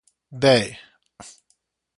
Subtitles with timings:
[0.41, 0.79] 尾